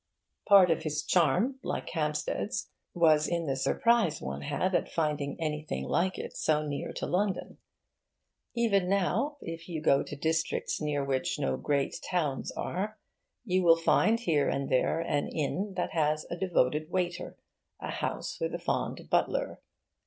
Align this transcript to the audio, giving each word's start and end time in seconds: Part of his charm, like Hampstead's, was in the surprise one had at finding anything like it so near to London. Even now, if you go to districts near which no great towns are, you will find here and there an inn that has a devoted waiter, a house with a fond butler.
Part 0.47 0.71
of 0.71 0.81
his 0.81 1.03
charm, 1.03 1.59
like 1.61 1.87
Hampstead's, 1.91 2.71
was 2.95 3.27
in 3.27 3.45
the 3.45 3.55
surprise 3.55 4.19
one 4.19 4.41
had 4.41 4.73
at 4.73 4.89
finding 4.91 5.37
anything 5.39 5.83
like 5.83 6.17
it 6.17 6.35
so 6.35 6.65
near 6.65 6.91
to 6.93 7.05
London. 7.05 7.59
Even 8.55 8.89
now, 8.89 9.37
if 9.41 9.69
you 9.69 9.79
go 9.79 10.01
to 10.01 10.15
districts 10.15 10.81
near 10.81 11.05
which 11.05 11.37
no 11.37 11.55
great 11.55 11.97
towns 12.09 12.51
are, 12.53 12.97
you 13.45 13.61
will 13.61 13.77
find 13.77 14.21
here 14.21 14.49
and 14.49 14.69
there 14.69 14.99
an 15.01 15.27
inn 15.27 15.75
that 15.77 15.91
has 15.91 16.25
a 16.31 16.35
devoted 16.35 16.89
waiter, 16.89 17.37
a 17.79 17.91
house 17.91 18.39
with 18.41 18.55
a 18.55 18.57
fond 18.59 19.07
butler. 19.07 19.61